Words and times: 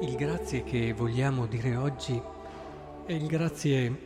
Il 0.00 0.14
grazie 0.14 0.62
che 0.62 0.92
vogliamo 0.92 1.46
dire 1.46 1.74
oggi 1.74 2.22
è 3.04 3.12
il 3.12 3.26
grazie 3.26 3.98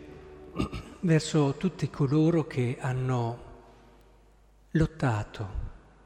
verso 1.00 1.54
tutti 1.58 1.90
coloro 1.90 2.46
che 2.46 2.78
hanno 2.80 3.42
lottato, 4.70 5.48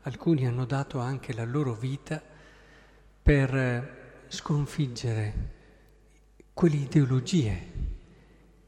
alcuni 0.03 0.45
hanno 0.45 0.65
dato 0.65 0.99
anche 0.99 1.33
la 1.33 1.45
loro 1.45 1.75
vita 1.75 2.21
per 3.23 4.25
sconfiggere 4.27 5.53
quelle 6.53 6.77
ideologie 6.77 7.69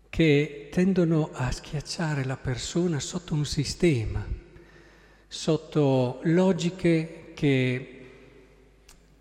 che 0.08 0.68
tendono 0.70 1.30
a 1.32 1.50
schiacciare 1.50 2.24
la 2.24 2.36
persona 2.36 3.00
sotto 3.00 3.34
un 3.34 3.44
sistema, 3.44 4.24
sotto 5.26 6.20
logiche 6.22 7.32
che 7.34 8.10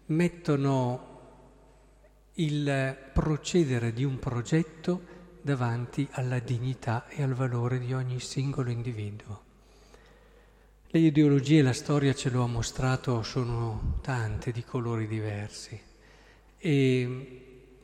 mettono 0.05 1.06
il 2.39 2.95
procedere 3.13 3.93
di 3.93 4.03
un 4.03 4.19
progetto 4.19 5.15
davanti 5.41 6.07
alla 6.11 6.39
dignità 6.39 7.07
e 7.07 7.23
al 7.23 7.33
valore 7.33 7.79
di 7.79 7.93
ogni 7.93 8.19
singolo 8.19 8.69
individuo. 8.69 9.43
Le 10.89 10.99
ideologie, 10.99 11.61
la 11.61 11.73
storia 11.73 12.13
ce 12.13 12.29
lo 12.29 12.43
ha 12.43 12.47
mostrato, 12.47 13.23
sono 13.23 13.99
tante 14.01 14.51
di 14.51 14.63
colori 14.63 15.07
diversi 15.07 15.79
e 16.59 17.41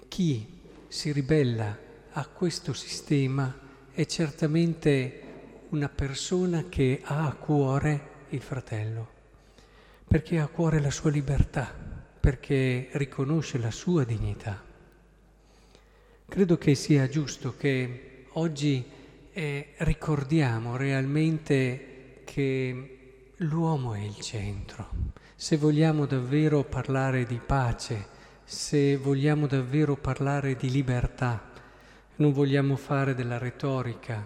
chi 0.07 0.61
si 0.87 1.11
ribella 1.11 1.77
a 2.11 2.27
questo 2.27 2.73
sistema 2.73 3.53
è 3.91 4.05
certamente 4.05 5.21
una 5.69 5.89
persona 5.89 6.65
che 6.69 7.01
ha 7.03 7.25
a 7.25 7.33
cuore 7.33 8.09
il 8.29 8.41
fratello, 8.41 9.09
perché 10.07 10.37
ha 10.37 10.43
a 10.43 10.47
cuore 10.47 10.79
la 10.79 10.91
sua 10.91 11.09
libertà 11.09 11.92
perché 12.23 12.87
riconosce 12.93 13.57
la 13.57 13.69
sua 13.69 14.05
dignità. 14.05 14.63
Credo 16.25 16.57
che 16.57 16.73
sia 16.73 17.09
giusto 17.09 17.57
che 17.57 18.27
oggi 18.35 18.81
eh, 19.33 19.73
ricordiamo 19.79 20.77
realmente 20.77 22.21
che 22.23 23.31
l'uomo 23.35 23.93
è 23.93 23.99
il 23.99 24.17
centro. 24.21 24.89
Se 25.35 25.57
vogliamo 25.57 26.05
davvero 26.05 26.63
parlare 26.63 27.25
di 27.25 27.41
pace, 27.45 28.07
se 28.45 28.95
vogliamo 28.95 29.45
davvero 29.45 29.97
parlare 29.97 30.55
di 30.55 30.71
libertà, 30.71 31.51
non 32.15 32.31
vogliamo 32.31 32.77
fare 32.77 33.15
della 33.15 33.37
retorica 33.37 34.23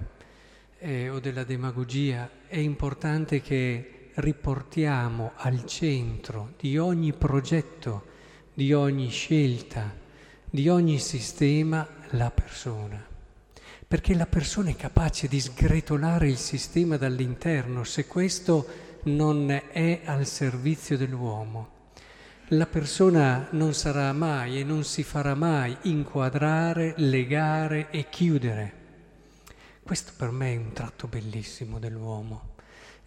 eh, 0.77 1.09
o 1.09 1.19
della 1.19 1.43
demagogia, 1.43 2.29
è 2.45 2.57
importante 2.57 3.41
che 3.41 3.96
riportiamo 4.17 5.33
al 5.35 5.65
centro 5.65 6.53
di 6.57 6.77
ogni 6.77 7.13
progetto, 7.13 8.05
di 8.53 8.73
ogni 8.73 9.09
scelta, 9.09 9.93
di 10.49 10.69
ogni 10.69 10.97
sistema 10.97 11.87
la 12.11 12.31
persona. 12.31 13.05
Perché 13.87 14.15
la 14.15 14.25
persona 14.25 14.69
è 14.69 14.75
capace 14.75 15.27
di 15.27 15.39
sgretolare 15.39 16.29
il 16.29 16.37
sistema 16.37 16.97
dall'interno 16.97 17.83
se 17.83 18.07
questo 18.07 18.65
non 19.03 19.51
è 19.51 20.01
al 20.05 20.25
servizio 20.25 20.97
dell'uomo. 20.97 21.75
La 22.51 22.65
persona 22.65 23.47
non 23.51 23.73
sarà 23.75 24.11
mai 24.13 24.59
e 24.59 24.63
non 24.63 24.83
si 24.83 25.03
farà 25.03 25.35
mai 25.35 25.77
inquadrare, 25.83 26.95
legare 26.97 27.91
e 27.91 28.09
chiudere. 28.09 28.73
Questo 29.83 30.13
per 30.17 30.31
me 30.31 30.53
è 30.53 30.57
un 30.57 30.73
tratto 30.73 31.07
bellissimo 31.07 31.77
dell'uomo 31.77 32.55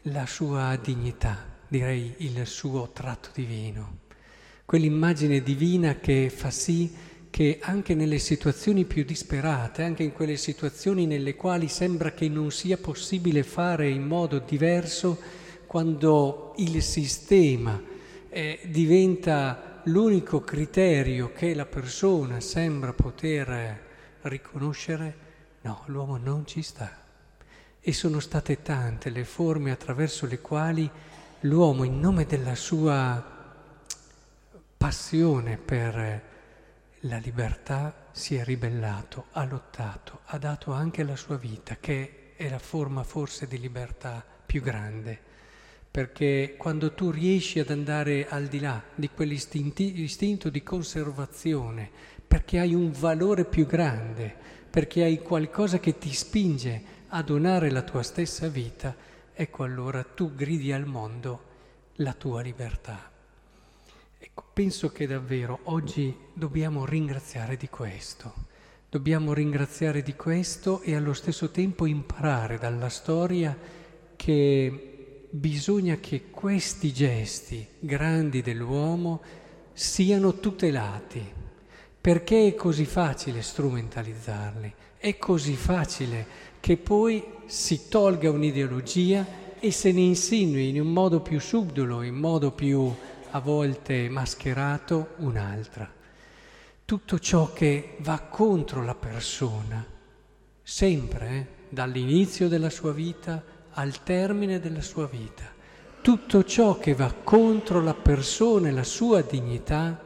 la 0.05 0.25
sua 0.25 0.79
dignità, 0.83 1.47
direi 1.69 2.15
il 2.19 2.47
suo 2.47 2.91
tratto 2.93 3.29
divino, 3.35 3.99
quell'immagine 4.65 5.43
divina 5.43 5.97
che 5.97 6.31
fa 6.31 6.51
sì 6.51 6.91
che 7.29 7.59
anche 7.61 7.95
nelle 7.95 8.19
situazioni 8.19 8.85
più 8.85 9.05
disperate, 9.05 9.83
anche 9.83 10.03
in 10.03 10.13
quelle 10.13 10.37
situazioni 10.37 11.07
nelle 11.07 11.37
quali 11.37 11.69
sembra 11.69 12.13
che 12.13 12.29
non 12.29 12.51
sia 12.51 12.77
possibile 12.77 13.43
fare 13.43 13.89
in 13.89 14.03
modo 14.03 14.39
diverso, 14.39 15.19
quando 15.67 16.55
il 16.57 16.83
sistema 16.83 17.81
eh, 18.29 18.59
diventa 18.65 19.83
l'unico 19.85 20.41
criterio 20.41 21.33
che 21.33 21.55
la 21.55 21.67
persona 21.67 22.41
sembra 22.41 22.93
poter 22.93 23.81
riconoscere, 24.23 25.17
no, 25.61 25.83
l'uomo 25.87 26.17
non 26.17 26.47
ci 26.47 26.63
sta. 26.63 27.10
E 27.83 27.95
sono 27.95 28.21
state 28.21 28.61
tante 28.61 29.09
le 29.09 29.25
forme 29.25 29.71
attraverso 29.71 30.27
le 30.27 30.41
quali 30.41 30.89
l'uomo, 31.41 31.85
in 31.85 31.99
nome 31.99 32.27
della 32.27 32.55
sua 32.55 33.25
passione 34.77 35.57
per 35.57 36.23
la 37.01 37.17
libertà, 37.17 38.09
si 38.13 38.35
è 38.35 38.45
ribellato, 38.45 39.29
ha 39.31 39.45
lottato, 39.47 40.21
ha 40.27 40.37
dato 40.37 40.73
anche 40.73 41.03
la 41.05 41.17
sua 41.17 41.39
vita, 41.39 41.79
che 41.81 42.35
è 42.37 42.51
la 42.51 42.59
forma 42.59 43.03
forse 43.03 43.47
di 43.47 43.59
libertà 43.59 44.23
più 44.45 44.61
grande. 44.61 45.19
Perché 45.91 46.57
quando 46.59 46.93
tu 46.93 47.11
riesci 47.11 47.61
ad 47.61 47.71
andare 47.71 48.29
al 48.29 48.47
di 48.47 48.61
là 48.61 48.83
di 48.95 49.09
quell'istinto 49.09 50.51
di 50.51 50.63
conservazione, 50.63 51.91
perché 52.29 52.59
hai 52.59 52.75
un 52.75 52.93
valore 52.93 53.47
più 53.47 53.65
grande, 53.65 54.37
perché 54.69 55.03
hai 55.03 55.23
qualcosa 55.23 55.81
che 55.81 55.97
ti 55.97 56.13
spinge 56.13 56.99
a 57.11 57.23
donare 57.23 57.71
la 57.71 57.83
tua 57.83 58.03
stessa 58.03 58.49
vita, 58.49 58.95
ecco 59.33 59.65
allora 59.65 60.05
tu 60.05 60.35
gridi 60.35 60.73
al 60.73 60.87
mondo 60.87 61.49
la 61.97 62.13
tua 62.13 62.41
libertà. 62.41 63.11
Ecco, 64.19 64.45
penso 64.53 64.91
che 64.91 65.07
davvero 65.07 65.61
oggi 65.65 66.17
dobbiamo 66.33 66.85
ringraziare 66.85 67.57
di 67.57 67.69
questo, 67.69 68.33
dobbiamo 68.89 69.33
ringraziare 69.33 70.03
di 70.03 70.15
questo 70.15 70.83
e 70.83 70.95
allo 70.95 71.13
stesso 71.13 71.51
tempo 71.51 71.87
imparare 71.87 72.59
dalla 72.59 72.89
storia 72.89 73.57
che 74.15 75.27
bisogna 75.31 75.97
che 75.97 76.31
questi 76.31 76.93
gesti 76.93 77.67
grandi 77.79 78.43
dell'uomo 78.43 79.21
siano 79.73 80.39
tutelati, 80.39 81.25
perché 82.01 82.47
è 82.47 82.55
così 82.55 82.85
facile 82.85 83.43
strumentalizzarli, 83.43 84.75
è 85.01 85.17
così 85.17 85.57
facile 85.57 86.27
che 86.61 86.77
poi 86.77 87.25
si 87.47 87.89
tolga 87.89 88.31
un'ideologia 88.31 89.27
e 89.59 89.73
se 89.73 89.93
ne 89.93 90.01
insinui 90.01 90.69
in 90.69 90.79
un 90.79 90.93
modo 90.93 91.21
più 91.21 91.41
subdolo, 91.41 92.03
in 92.03 92.17
modo 92.17 92.51
più 92.51 92.95
a 93.31 93.41
volte 93.41 94.11
mascherato, 94.11 95.15
un'altra. 95.17 95.91
Tutto 96.85 97.19
ciò 97.19 97.51
che 97.55 97.97
va 98.01 98.21
contro 98.21 98.85
la 98.85 98.95
persona, 98.95 99.83
sempre, 100.63 101.31
eh, 101.31 101.47
dall'inizio 101.71 102.49
della 102.49 102.71
sua 102.71 102.93
vita 102.93 103.43
al 103.71 104.03
termine 104.03 104.61
della 104.61 104.83
sua 104.83 105.07
vita, 105.07 105.45
tutto 106.03 106.45
ciò 106.45 106.79
che 106.79 106.93
va 106.93 107.11
contro 107.25 107.81
la 107.81 107.95
persona 107.95 108.69
e 108.69 108.73
la 108.73 108.85
sua 108.85 109.23
dignità, 109.23 109.99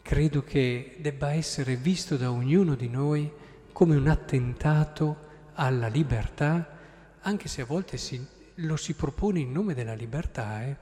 credo 0.00 0.42
che 0.42 0.96
debba 1.00 1.32
essere 1.32 1.76
visto 1.76 2.16
da 2.16 2.30
ognuno 2.30 2.74
di 2.74 2.88
noi 2.88 3.30
come 3.78 3.94
un 3.94 4.08
attentato 4.08 5.26
alla 5.54 5.86
libertà, 5.86 6.68
anche 7.20 7.46
se 7.46 7.62
a 7.62 7.64
volte 7.64 7.96
si, 7.96 8.20
lo 8.56 8.74
si 8.74 8.94
propone 8.94 9.38
in 9.38 9.52
nome 9.52 9.72
della 9.72 9.94
libertà, 9.94 10.64
eh, 10.64 10.76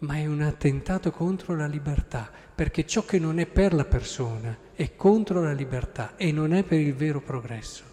ma 0.00 0.16
è 0.16 0.26
un 0.26 0.42
attentato 0.42 1.10
contro 1.12 1.56
la 1.56 1.64
libertà, 1.64 2.30
perché 2.54 2.86
ciò 2.86 3.06
che 3.06 3.18
non 3.18 3.38
è 3.38 3.46
per 3.46 3.72
la 3.72 3.86
persona 3.86 4.54
è 4.74 4.94
contro 4.96 5.42
la 5.42 5.54
libertà 5.54 6.14
e 6.16 6.30
non 6.30 6.52
è 6.52 6.62
per 6.62 6.78
il 6.78 6.92
vero 6.92 7.22
progresso. 7.22 7.84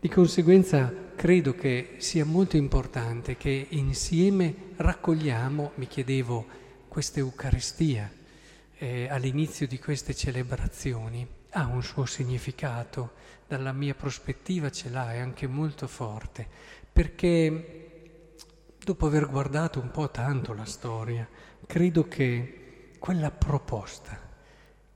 Di 0.00 0.08
conseguenza 0.08 0.92
credo 1.14 1.54
che 1.54 1.94
sia 1.98 2.24
molto 2.24 2.56
importante 2.56 3.36
che 3.36 3.68
insieme 3.68 4.72
raccogliamo, 4.74 5.70
mi 5.76 5.86
chiedevo, 5.86 6.46
questa 6.88 7.20
Eucaristia 7.20 8.10
eh, 8.76 9.06
all'inizio 9.08 9.68
di 9.68 9.78
queste 9.78 10.16
celebrazioni 10.16 11.35
ha 11.50 11.66
un 11.66 11.82
suo 11.82 12.04
significato, 12.06 13.12
dalla 13.46 13.72
mia 13.72 13.94
prospettiva 13.94 14.70
ce 14.70 14.90
l'ha, 14.90 15.12
è 15.12 15.18
anche 15.18 15.46
molto 15.46 15.86
forte, 15.86 16.46
perché 16.92 17.84
dopo 18.78 19.06
aver 19.06 19.28
guardato 19.28 19.80
un 19.80 19.90
po' 19.90 20.10
tanto 20.10 20.52
la 20.52 20.64
storia, 20.64 21.28
credo 21.66 22.06
che 22.08 22.92
quella 22.98 23.30
proposta, 23.30 24.18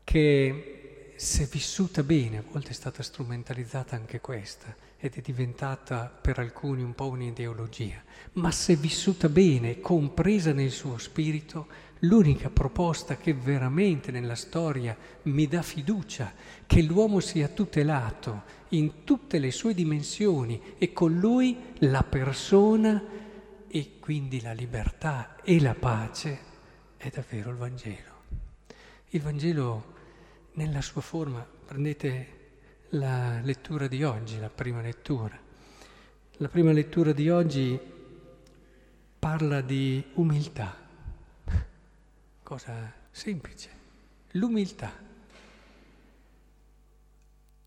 che 0.04 1.12
se 1.16 1.44
vissuta 1.46 2.02
bene, 2.02 2.38
a 2.38 2.44
volte 2.50 2.70
è 2.70 2.74
stata 2.74 3.02
strumentalizzata 3.02 3.94
anche 3.94 4.20
questa, 4.20 4.74
ed 5.00 5.14
è 5.14 5.20
diventata 5.20 6.06
per 6.06 6.38
alcuni 6.38 6.82
un 6.82 6.94
po' 6.94 7.08
un'ideologia, 7.08 8.02
ma 8.34 8.50
se 8.50 8.76
vissuta 8.76 9.28
bene, 9.28 9.80
compresa 9.80 10.52
nel 10.52 10.70
suo 10.70 10.98
spirito, 10.98 11.88
L'unica 12.04 12.48
proposta 12.48 13.16
che 13.18 13.34
veramente 13.34 14.10
nella 14.10 14.34
storia 14.34 14.96
mi 15.24 15.46
dà 15.46 15.60
fiducia 15.60 16.32
che 16.66 16.80
l'uomo 16.80 17.20
sia 17.20 17.48
tutelato 17.48 18.42
in 18.70 19.04
tutte 19.04 19.38
le 19.38 19.50
sue 19.50 19.74
dimensioni 19.74 20.76
e 20.78 20.94
con 20.94 21.18
lui 21.18 21.58
la 21.80 22.02
persona 22.02 23.02
e 23.68 23.98
quindi 24.00 24.40
la 24.40 24.52
libertà 24.52 25.36
e 25.42 25.60
la 25.60 25.74
pace 25.74 26.38
è 26.96 27.10
davvero 27.10 27.50
il 27.50 27.56
Vangelo. 27.56 28.14
Il 29.08 29.20
Vangelo 29.20 29.94
nella 30.52 30.80
sua 30.80 31.02
forma. 31.02 31.46
Prendete 31.66 32.38
la 32.90 33.40
lettura 33.40 33.86
di 33.86 34.02
oggi, 34.02 34.38
la 34.40 34.48
prima 34.48 34.80
lettura. 34.80 35.38
La 36.38 36.48
prima 36.48 36.72
lettura 36.72 37.12
di 37.12 37.28
oggi 37.28 37.78
parla 39.18 39.60
di 39.60 40.02
umiltà, 40.14 40.74
cosa 42.42 42.92
semplice, 43.10 43.70
l'umiltà. 44.32 44.90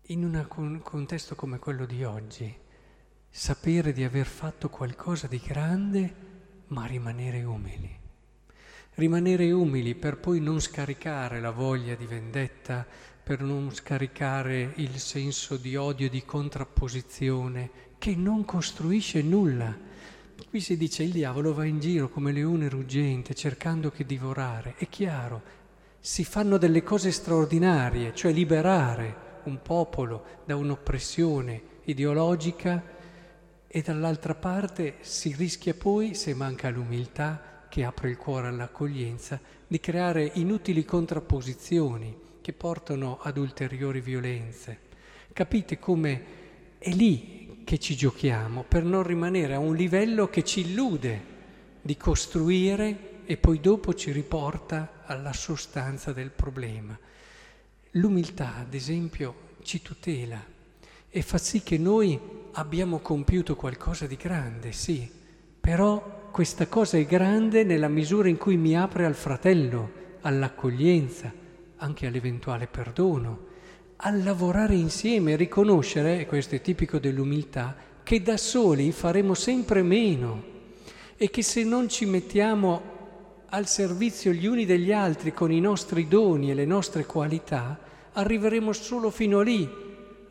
In 0.08 0.24
un 0.24 0.80
contesto 0.82 1.34
come 1.34 1.58
quello 1.58 1.86
di 1.86 2.04
oggi, 2.04 2.54
sapere 3.30 3.92
di 3.92 4.04
aver 4.04 4.26
fatto 4.26 4.68
qualcosa 4.68 5.26
di 5.26 5.38
grande, 5.38 6.14
ma 6.66 6.84
rimanere 6.84 7.44
umili. 7.44 8.03
Rimanere 8.94 9.50
umili 9.50 9.94
per 9.94 10.18
poi 10.18 10.40
non 10.40 10.60
scaricare 10.60 11.40
la 11.40 11.50
voglia 11.50 11.94
di 11.94 12.06
vendetta, 12.06 12.86
per 13.22 13.40
non 13.40 13.72
scaricare 13.74 14.72
il 14.76 14.98
senso 14.98 15.56
di 15.56 15.76
odio, 15.76 16.08
di 16.08 16.24
contrapposizione, 16.24 17.70
che 17.98 18.14
non 18.14 18.44
costruisce 18.44 19.22
nulla 19.22 19.92
Qui 20.54 20.60
si 20.60 20.76
dice 20.76 21.02
il 21.02 21.10
diavolo 21.10 21.52
va 21.52 21.64
in 21.64 21.80
giro 21.80 22.08
come 22.08 22.30
leone 22.30 22.68
ruggente 22.68 23.34
cercando 23.34 23.90
che 23.90 24.06
divorare. 24.06 24.74
È 24.76 24.88
chiaro, 24.88 25.42
si 25.98 26.24
fanno 26.24 26.58
delle 26.58 26.84
cose 26.84 27.10
straordinarie, 27.10 28.14
cioè 28.14 28.32
liberare 28.32 29.40
un 29.44 29.60
popolo 29.62 30.42
da 30.44 30.54
un'oppressione 30.54 31.62
ideologica 31.86 32.82
e 33.66 33.82
dall'altra 33.82 34.36
parte 34.36 34.98
si 35.00 35.34
rischia 35.36 35.74
poi, 35.74 36.14
se 36.14 36.34
manca 36.34 36.70
l'umiltà 36.70 37.53
che 37.74 37.82
apre 37.82 38.08
il 38.08 38.16
cuore 38.16 38.46
all'accoglienza, 38.46 39.40
di 39.66 39.80
creare 39.80 40.30
inutili 40.34 40.84
contrapposizioni 40.84 42.16
che 42.40 42.52
portano 42.52 43.18
ad 43.20 43.36
ulteriori 43.36 44.00
violenze. 44.00 44.78
Capite 45.32 45.80
come 45.80 46.24
è 46.78 46.90
lì 46.90 47.62
che 47.64 47.78
ci 47.78 47.96
giochiamo 47.96 48.62
per 48.62 48.84
non 48.84 49.02
rimanere 49.02 49.54
a 49.54 49.58
un 49.58 49.74
livello 49.74 50.28
che 50.28 50.44
ci 50.44 50.60
illude 50.60 51.24
di 51.82 51.96
costruire 51.96 53.22
e 53.24 53.36
poi 53.38 53.58
dopo 53.58 53.92
ci 53.92 54.12
riporta 54.12 55.02
alla 55.04 55.32
sostanza 55.32 56.12
del 56.12 56.30
problema. 56.30 56.96
L'umiltà, 57.90 58.54
ad 58.54 58.72
esempio, 58.72 59.56
ci 59.62 59.82
tutela 59.82 60.40
e 61.08 61.22
fa 61.22 61.38
sì 61.38 61.64
che 61.64 61.78
noi 61.78 62.20
abbiamo 62.52 63.00
compiuto 63.00 63.56
qualcosa 63.56 64.06
di 64.06 64.14
grande, 64.14 64.70
sì, 64.70 65.10
però 65.58 66.22
questa 66.34 66.66
cosa 66.66 66.98
è 66.98 67.04
grande 67.04 67.62
nella 67.62 67.86
misura 67.86 68.28
in 68.28 68.38
cui 68.38 68.56
mi 68.56 68.76
apre 68.76 69.06
al 69.06 69.14
fratello, 69.14 69.92
all'accoglienza, 70.22 71.32
anche 71.76 72.08
all'eventuale 72.08 72.66
perdono 72.66 73.38
a 73.94 74.10
lavorare 74.10 74.74
insieme, 74.74 75.36
riconoscere, 75.36 76.18
e 76.18 76.26
questo 76.26 76.56
è 76.56 76.60
tipico 76.60 76.98
dell'umiltà, 76.98 77.76
che 78.02 78.20
da 78.20 78.36
soli 78.36 78.90
faremo 78.90 79.34
sempre 79.34 79.84
meno 79.84 80.42
e 81.16 81.30
che 81.30 81.44
se 81.44 81.62
non 81.62 81.88
ci 81.88 82.04
mettiamo 82.04 82.82
al 83.50 83.68
servizio 83.68 84.32
gli 84.32 84.46
uni 84.46 84.66
degli 84.66 84.90
altri 84.90 85.32
con 85.32 85.52
i 85.52 85.60
nostri 85.60 86.08
doni 86.08 86.50
e 86.50 86.54
le 86.54 86.66
nostre 86.66 87.06
qualità, 87.06 87.78
arriveremo 88.12 88.72
solo 88.72 89.10
fino 89.10 89.38
a 89.38 89.44
lì. 89.44 89.70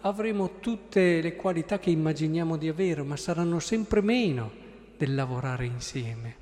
Avremo 0.01 0.59
tutte 0.59 1.21
le 1.21 1.37
qualità 1.37 1.79
che 1.79 1.91
immaginiamo 1.91 2.57
di 2.57 2.67
avere, 2.67 3.03
ma 3.03 3.15
saranno 3.15 3.59
sempre 3.59 4.01
meno 4.01 4.62
del 5.03 5.15
lavorare 5.15 5.65
insieme. 5.65 6.35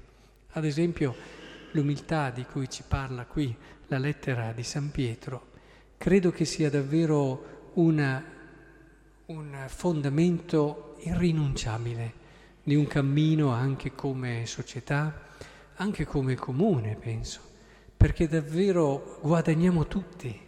Ad 0.51 0.65
esempio, 0.65 1.15
l'umiltà 1.71 2.29
di 2.29 2.45
cui 2.45 2.69
ci 2.69 2.83
parla 2.87 3.25
qui 3.25 3.55
la 3.87 3.97
lettera 3.97 4.51
di 4.51 4.61
San 4.61 4.91
Pietro 4.91 5.49
credo 5.97 6.29
che 6.29 6.45
sia 6.45 6.69
davvero 6.69 7.71
una, 7.73 8.23
un 9.25 9.65
fondamento 9.65 10.97
irrinunciabile 10.99 12.13
di 12.61 12.75
un 12.75 12.85
cammino 12.85 13.49
anche 13.49 13.95
come 13.95 14.45
società, 14.45 15.29
anche 15.77 16.05
come 16.05 16.35
comune, 16.35 16.95
penso, 16.97 17.41
perché 17.97 18.27
davvero 18.27 19.17
guadagniamo 19.21 19.87
tutti 19.87 20.39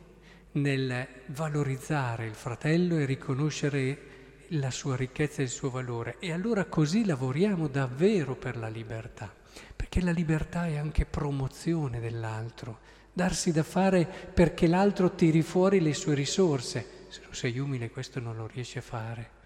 nel 0.52 1.08
valorizzare 1.28 2.28
il 2.28 2.36
fratello 2.36 2.96
e 3.00 3.06
riconoscere 3.06 4.13
la 4.60 4.72
sua 4.72 4.96
ricchezza 4.96 5.42
e 5.42 5.46
il 5.46 5.50
suo 5.50 5.70
valore. 5.70 6.18
E 6.20 6.32
allora 6.32 6.66
così 6.66 7.06
lavoriamo 7.06 7.68
davvero 7.68 8.36
per 8.36 8.58
la 8.58 8.68
libertà, 8.68 9.34
perché 9.76 10.02
la 10.02 10.12
libertà 10.12 10.68
è 10.68 10.76
anche 10.76 11.06
promozione 11.06 12.00
dell'altro, 12.00 12.80
darsi 13.12 13.52
da 13.52 13.64
fare 13.64 14.06
perché 14.06 14.68
l'altro 14.68 15.12
tiri 15.12 15.42
fuori 15.42 15.80
le 15.80 15.94
sue 15.94 16.16
risorse. 16.16 17.02
Se 17.10 17.22
non 17.24 17.34
sei 17.34 17.60
umile 17.60 17.90
questo 17.90 18.20
non 18.20 18.36
lo 18.36 18.48
riesci 18.48 18.78
a 18.78 18.82
fare. 18.82 19.42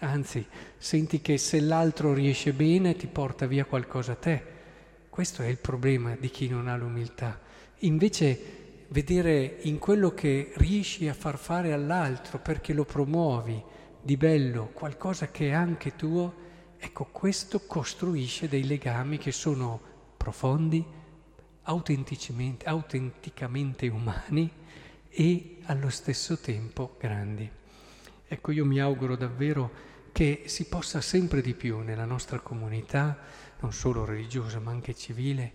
Anzi, 0.00 0.44
senti 0.76 1.20
che 1.20 1.38
se 1.38 1.60
l'altro 1.60 2.12
riesce 2.12 2.52
bene 2.52 2.96
ti 2.96 3.06
porta 3.06 3.46
via 3.46 3.64
qualcosa 3.64 4.12
a 4.12 4.16
te. 4.16 4.52
Questo 5.08 5.42
è 5.42 5.46
il 5.46 5.58
problema 5.58 6.16
di 6.18 6.28
chi 6.28 6.48
non 6.48 6.66
ha 6.66 6.76
l'umiltà. 6.76 7.40
Invece 7.78 8.62
vedere 8.88 9.58
in 9.62 9.78
quello 9.78 10.10
che 10.10 10.52
riesci 10.56 11.08
a 11.08 11.14
far 11.14 11.38
fare 11.38 11.72
all'altro 11.72 12.38
perché 12.38 12.72
lo 12.72 12.84
promuovi 12.84 13.62
di 14.04 14.16
bello, 14.18 14.66
qualcosa 14.74 15.30
che 15.30 15.48
è 15.48 15.52
anche 15.52 15.96
tuo, 15.96 16.34
ecco 16.76 17.06
questo 17.06 17.64
costruisce 17.66 18.48
dei 18.48 18.66
legami 18.66 19.16
che 19.16 19.32
sono 19.32 19.80
profondi, 20.18 20.84
autenticamente, 21.62 23.88
umani 23.88 24.52
e 25.08 25.56
allo 25.64 25.88
stesso 25.88 26.38
tempo 26.38 26.96
grandi. 27.00 27.50
Ecco, 28.26 28.50
io 28.50 28.66
mi 28.66 28.78
auguro 28.78 29.16
davvero 29.16 29.70
che 30.12 30.42
si 30.48 30.66
possa 30.66 31.00
sempre 31.00 31.40
di 31.40 31.54
più 31.54 31.78
nella 31.78 32.04
nostra 32.04 32.40
comunità, 32.40 33.16
non 33.60 33.72
solo 33.72 34.04
religiosa 34.04 34.60
ma 34.60 34.70
anche 34.70 34.94
civile, 34.94 35.52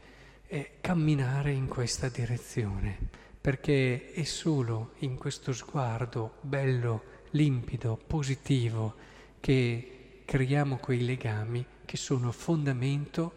eh, 0.47 0.77
camminare 0.81 1.51
in 1.51 1.67
questa 1.67 2.09
direzione, 2.09 2.97
perché 3.39 4.11
è 4.11 4.23
solo 4.23 4.93
in 4.99 5.17
questo 5.17 5.53
sguardo 5.53 6.37
bello, 6.41 7.17
limpido, 7.31 7.99
positivo, 8.05 8.95
che 9.39 10.21
creiamo 10.25 10.77
quei 10.77 11.03
legami 11.03 11.65
che 11.85 11.97
sono 11.97 12.31
fondamento 12.31 13.33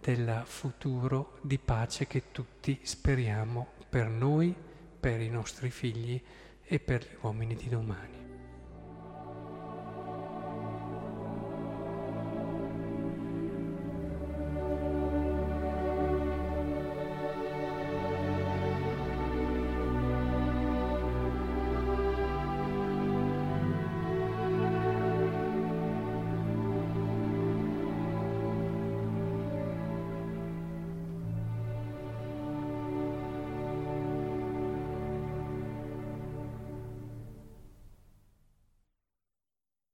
del 0.00 0.42
futuro 0.44 1.38
di 1.40 1.58
pace 1.58 2.06
che 2.06 2.32
tutti 2.32 2.78
speriamo 2.82 3.68
per 3.88 4.08
noi, 4.08 4.54
per 4.98 5.20
i 5.20 5.28
nostri 5.28 5.70
figli 5.70 6.20
e 6.64 6.80
per 6.80 7.02
gli 7.02 7.16
uomini 7.20 7.54
di 7.54 7.68
domani. 7.68 8.21